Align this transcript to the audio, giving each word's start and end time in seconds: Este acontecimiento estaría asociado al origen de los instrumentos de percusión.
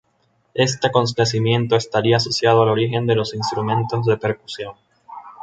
Este 0.55 0.87
acontecimiento 0.87 1.75
estaría 1.75 2.17
asociado 2.17 2.63
al 2.63 2.69
origen 2.69 3.05
de 3.05 3.13
los 3.13 3.35
instrumentos 3.35 4.03
de 4.07 4.17
percusión. 4.17 4.73